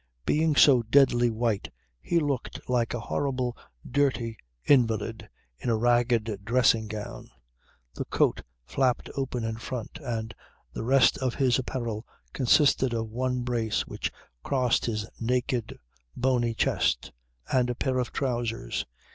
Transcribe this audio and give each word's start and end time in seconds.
Being 0.25 0.55
so 0.55 0.81
deadly 0.81 1.29
white 1.29 1.69
he 2.01 2.19
looked 2.19 2.67
like 2.67 2.95
a 2.95 2.99
horrible 2.99 3.55
dirty 3.87 4.35
invalid 4.65 5.29
in 5.59 5.69
a 5.69 5.77
ragged 5.77 6.39
dressing 6.43 6.87
gown. 6.87 7.29
The 7.93 8.05
coat 8.05 8.41
flapped 8.65 9.11
open 9.15 9.43
in 9.43 9.57
front 9.57 9.99
and 10.01 10.33
the 10.73 10.81
rest 10.83 11.19
of 11.19 11.35
his 11.35 11.59
apparel 11.59 12.07
consisted 12.33 12.95
of 12.95 13.11
one 13.11 13.41
brace 13.43 13.85
which 13.85 14.11
crossed 14.41 14.87
his 14.87 15.05
naked, 15.19 15.77
bony 16.17 16.55
chest, 16.55 17.11
and 17.53 17.69
a 17.69 17.75
pair 17.75 17.99
of 17.99 18.11
trousers. 18.11 18.87